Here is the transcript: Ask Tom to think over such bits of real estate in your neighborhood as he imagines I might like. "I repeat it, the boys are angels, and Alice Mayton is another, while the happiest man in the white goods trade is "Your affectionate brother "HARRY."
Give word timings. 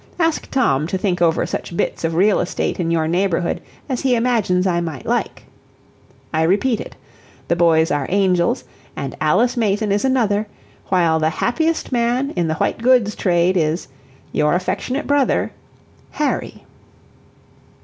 Ask 0.17 0.49
Tom 0.49 0.87
to 0.87 0.97
think 0.97 1.21
over 1.21 1.45
such 1.45 1.77
bits 1.77 2.03
of 2.03 2.15
real 2.15 2.39
estate 2.39 2.79
in 2.79 2.89
your 2.89 3.07
neighborhood 3.07 3.61
as 3.87 4.01
he 4.01 4.15
imagines 4.15 4.65
I 4.65 4.81
might 4.81 5.05
like. 5.05 5.43
"I 6.33 6.41
repeat 6.41 6.81
it, 6.81 6.95
the 7.49 7.55
boys 7.55 7.91
are 7.91 8.07
angels, 8.09 8.63
and 8.95 9.15
Alice 9.21 9.55
Mayton 9.55 9.91
is 9.91 10.03
another, 10.03 10.47
while 10.87 11.19
the 11.19 11.29
happiest 11.29 11.91
man 11.91 12.31
in 12.31 12.47
the 12.47 12.55
white 12.55 12.79
goods 12.81 13.13
trade 13.15 13.55
is 13.55 13.89
"Your 14.31 14.55
affectionate 14.55 15.05
brother 15.05 15.51
"HARRY." 16.13 16.65